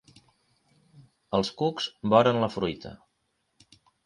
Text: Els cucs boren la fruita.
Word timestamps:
Els 1.39 1.51
cucs 1.59 1.91
boren 2.15 2.41
la 2.45 2.51
fruita. 2.57 2.95